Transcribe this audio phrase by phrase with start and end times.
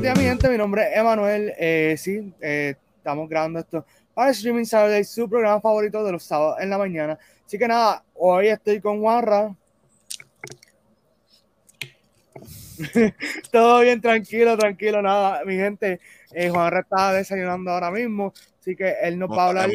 [0.00, 0.48] buenos días, mi gente.
[0.48, 1.52] Mi nombre es Emanuel.
[1.58, 3.84] Eh, sí, eh, estamos grabando esto
[4.14, 7.18] para Streaming Saturday, su programa favorito de los sábados en la mañana.
[7.44, 9.54] Así que nada, hoy estoy con Juanra.
[13.52, 15.44] Todo bien, tranquilo, tranquilo, nada.
[15.44, 16.00] Mi gente,
[16.32, 19.70] eh, Juanra está desayunando ahora mismo, así que él nos va a hablar.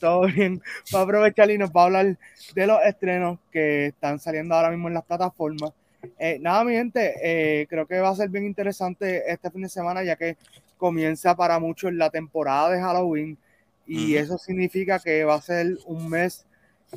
[0.00, 0.62] Todo bien,
[0.94, 2.18] va a aprovechar y nos va a hablar
[2.54, 5.72] de los estrenos que están saliendo ahora mismo en las plataformas.
[6.18, 9.68] Eh, nada, mi gente, eh, creo que va a ser bien interesante este fin de
[9.68, 10.36] semana, ya que
[10.76, 13.38] comienza para muchos la temporada de Halloween
[13.86, 16.44] y eso significa que va a ser un mes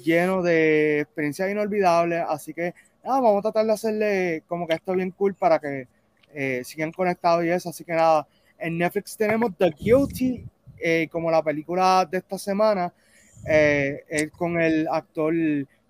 [0.01, 2.23] lleno de experiencias inolvidables.
[2.27, 2.73] Así que
[3.03, 5.87] nada, vamos a tratar de hacerle como que esto bien cool para que
[6.33, 7.69] eh, sigan conectados y eso.
[7.69, 8.27] Así que nada,
[8.57, 10.45] en Netflix tenemos The Guilty,
[11.11, 12.93] como la película de esta semana,
[14.37, 15.33] con el actor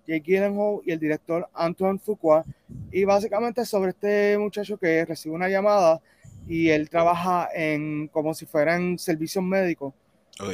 [0.06, 2.44] Jake Gyllenhaal y el director Antoine Fuqua.
[2.90, 6.00] Y básicamente sobre este muchacho que recibe una llamada
[6.46, 9.94] y él trabaja en como si fueran servicios médicos.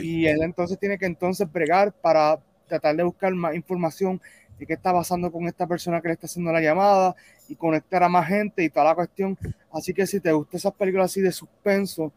[0.01, 4.21] Y él entonces tiene que entonces bregar para tratar de buscar más información
[4.59, 7.17] de qué está pasando con esta persona que le está haciendo la llamada
[7.49, 9.37] y conectar a más gente y toda la cuestión.
[9.73, 12.13] Así que si te gustan esas películas así de suspenso,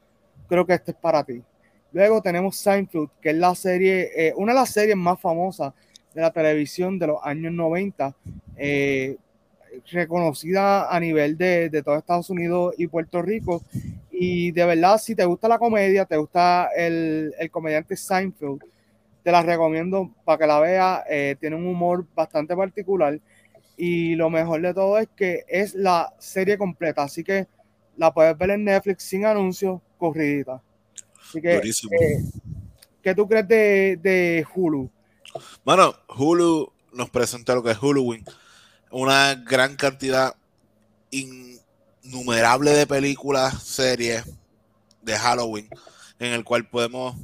[0.47, 1.41] creo que este es para ti.
[1.91, 5.73] Luego tenemos Seinfeld, que es la serie, eh, una de las series más famosas
[6.15, 8.15] de la televisión de los años 90,
[8.55, 9.17] eh,
[9.91, 13.61] reconocida a nivel de, de todo Estados Unidos y Puerto Rico.
[14.09, 18.61] Y de verdad, si te gusta la comedia, te gusta el, el comediante Seinfeld,
[19.23, 21.03] te la recomiendo para que la veas.
[21.09, 23.19] Eh, tiene un humor bastante particular.
[23.75, 27.03] Y lo mejor de todo es que es la serie completa.
[27.03, 27.45] Así que
[27.97, 30.61] la puedes ver en Netflix sin anuncios, corridita.
[31.21, 32.23] Así que, eh,
[33.01, 34.89] ¿qué tú crees de, de Hulu?
[35.63, 38.23] Bueno, Hulu nos presenta lo que es Huluwin.
[38.91, 40.35] Una gran cantidad
[41.11, 44.23] innumerable de películas, series
[45.01, 45.69] de Halloween,
[46.19, 47.15] en el cual podemos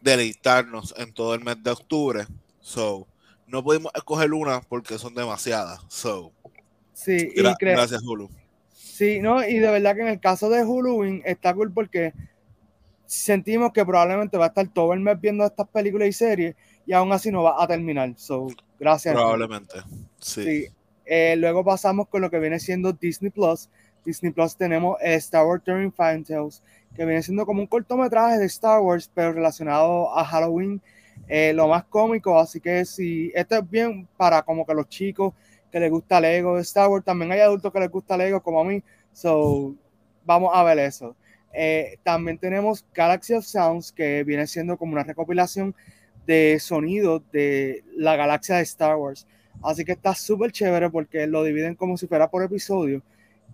[0.00, 2.26] deleitarnos en todo el mes de octubre.
[2.60, 3.06] So,
[3.46, 5.80] no podemos escoger una porque son demasiadas.
[5.88, 6.32] So,
[6.92, 8.30] sí, gracias, Hulu.
[8.72, 12.12] Sí, no, y de verdad que en el caso de Huluwin está cool porque
[13.06, 16.56] sentimos que probablemente va a estar todo el mes viendo estas películas y series
[16.86, 18.12] y aún así no va a terminar.
[18.16, 19.14] So, gracias.
[19.14, 19.80] Probablemente.
[20.18, 20.66] Sí.
[21.04, 23.68] Eh, luego pasamos con lo que viene siendo Disney Plus.
[24.04, 26.62] Disney Plus tenemos Star Wars Fine Tales,
[26.94, 30.80] que viene siendo como un cortometraje de Star Wars, pero relacionado a Halloween,
[31.26, 32.38] eh, lo más cómico.
[32.38, 35.32] Así que si esto es bien para como que los chicos
[35.72, 38.60] que les gusta Lego de Star Wars, también hay adultos que les gusta Lego como
[38.60, 38.82] a mí.
[39.12, 39.74] So,
[40.24, 41.16] vamos a ver eso.
[41.52, 45.74] Eh, también tenemos Galaxy of Sounds, que viene siendo como una recopilación
[46.26, 49.26] de sonido de la galaxia de Star Wars.
[49.62, 53.02] Así que está súper chévere porque lo dividen como si fuera por episodio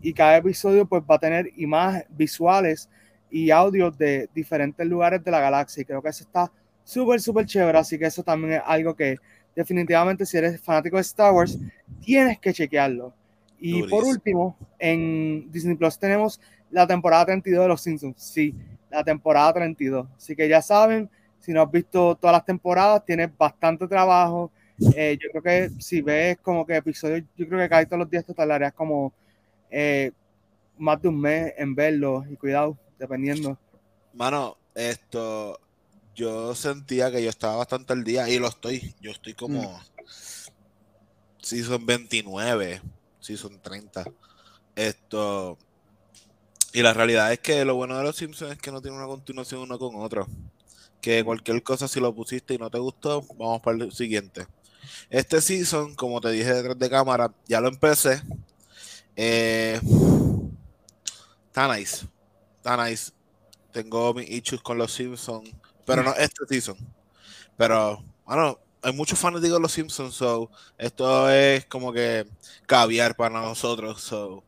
[0.01, 2.89] y cada episodio pues va a tener imágenes visuales
[3.31, 6.51] y audios de diferentes lugares de la galaxia y creo que eso está
[6.85, 7.79] súper súper chévere.
[7.79, 9.17] Así que eso también es algo que
[9.55, 11.59] definitivamente si eres fanático de Star Wars
[12.03, 13.13] tienes que chequearlo.
[13.59, 18.23] Y por último en Disney Plus tenemos la temporada 32 de los Simpsons.
[18.23, 18.55] Sí
[18.91, 21.09] la temporada 32 así que ya saben
[21.41, 24.53] si no has visto todas las temporadas, tienes bastante trabajo.
[24.95, 28.11] Eh, yo creo que si ves como que episodios, yo creo que casi todos los
[28.11, 29.13] días te tardarías como
[29.71, 30.13] eh,
[30.79, 33.59] más de un mes en verlo y cuidado, dependiendo.
[34.15, 35.59] Mano, esto,
[36.15, 38.95] yo sentía que yo estaba bastante al día y lo estoy.
[39.01, 39.81] Yo estoy como mm.
[41.39, 42.81] si son 29,
[43.21, 44.05] si son 30.
[44.77, 45.59] Esto.
[46.73, 49.07] Y la realidad es que lo bueno de los Simpsons es que no tiene una
[49.07, 50.27] continuación uno con otro
[51.01, 54.47] que cualquier cosa si lo pusiste y no te gustó, vamos para el siguiente.
[55.09, 58.23] Este season, como te dije detrás de cámara, ya lo empecé.
[59.17, 59.81] Eh,
[61.47, 62.07] está nice.
[62.57, 63.13] Está nice.
[63.73, 65.51] Tengo mis issues con los Simpsons.
[65.85, 66.77] Pero no este season.
[67.57, 72.27] Pero, bueno, hay muchos fanáticos de los Simpsons, so esto es como que
[72.67, 74.01] caviar para nosotros.
[74.01, 74.45] So.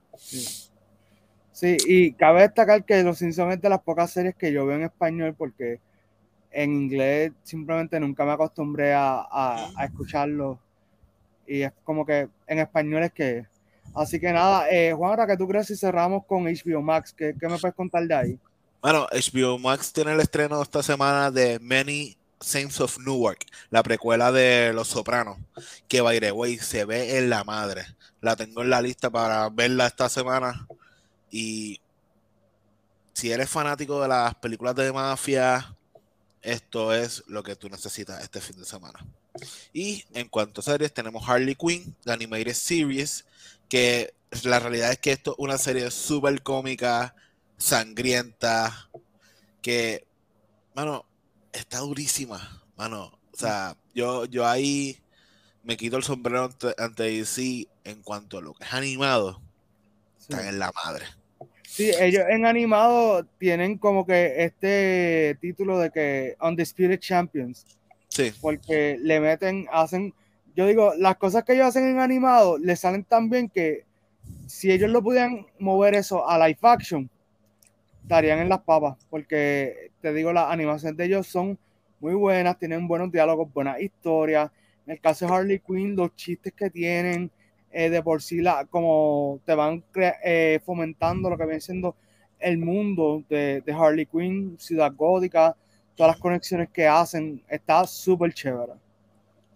[1.53, 1.77] Sí.
[1.87, 4.85] y cabe destacar que Los Simpsons es de las pocas series que yo veo en
[4.85, 5.81] español porque
[6.53, 10.59] en inglés simplemente nunca me acostumbré a, escucharlo
[11.47, 13.47] y es como que en español es que
[13.95, 17.13] así que nada eh, Juan ¿qué tú crees si cerramos con HBO Max?
[17.17, 18.39] ¿Qué, ¿qué, me puedes contar de ahí?
[18.81, 24.33] Bueno, HBO Max tiene el estreno esta semana de Many Saints of Newark, la precuela
[24.33, 25.39] de Los Sopranos,
[25.89, 27.85] que by the way se ve en la madre.
[28.21, 30.67] La tengo en la lista para verla esta semana
[31.31, 31.81] y
[33.13, 35.77] si eres fanático de las películas de mafia,
[36.43, 38.99] esto es lo que tú necesitas este fin de semana.
[39.73, 43.25] Y en cuanto a series, tenemos Harley Quinn, The Animated Series,
[43.69, 47.15] que la realidad es que esto es una serie súper cómica,
[47.57, 48.91] sangrienta,
[49.63, 50.07] que,
[50.75, 51.07] mano,
[51.53, 53.19] está durísima, mano.
[53.33, 55.01] O sea, yo, yo ahí
[55.63, 59.41] me quito el sombrero ante, ante DC en cuanto a lo que es animado.
[60.19, 61.07] Están en la madre.
[61.73, 67.65] Sí, ellos en animado tienen como que este título de que Undisputed Champions.
[68.09, 68.31] Sí.
[68.43, 70.13] Porque le meten, hacen,
[70.55, 73.87] yo digo, las cosas que ellos hacen en animado le salen tan bien que
[74.47, 77.09] si ellos lo pudieran mover eso a live action,
[78.03, 78.99] estarían en las papas.
[79.09, 81.59] Porque te digo, las animaciones de ellos son
[82.01, 84.51] muy buenas, tienen buenos diálogos, buenas historias.
[84.87, 87.31] En el caso de Harley Quinn, los chistes que tienen
[87.73, 91.97] eh, de por sí, la, como te van eh, fomentando lo que viene siendo
[92.39, 95.57] el mundo de, de, Harley Quinn, Ciudad Gótica,
[95.95, 98.73] todas las conexiones que hacen, está súper chévere.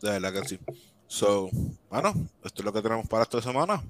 [0.00, 0.58] De verdad que sí.
[1.06, 1.50] So,
[1.90, 2.12] bueno,
[2.44, 3.82] esto es lo que tenemos para esta semana.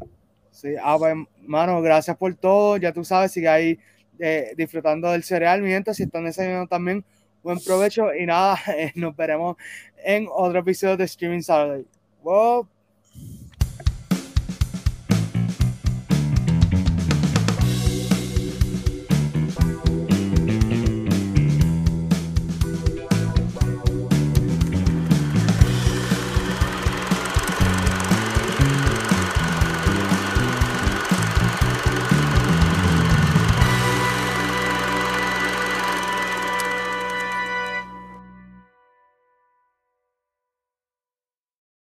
[0.51, 2.77] Sí, ah, pues, mano, gracias por todo.
[2.79, 3.79] Ya tú sabes, sigue ahí
[4.19, 5.93] eh, disfrutando del cereal, mi gente.
[5.95, 7.05] Si están desayunando también,
[7.43, 8.15] buen provecho.
[8.15, 8.59] Y nada,
[8.95, 9.57] nos veremos
[10.05, 11.87] en otro episodio de Streaming Saturday.
[12.23, 12.69] Wow.